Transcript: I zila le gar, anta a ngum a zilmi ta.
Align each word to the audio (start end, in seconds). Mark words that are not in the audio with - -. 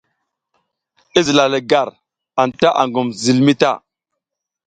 I 1.17 1.19
zila 1.25 1.45
le 1.53 1.59
gar, 1.69 1.89
anta 2.41 2.69
a 2.81 2.83
ngum 2.87 3.07
a 3.11 3.15
zilmi 3.23 3.53
ta. 3.61 3.71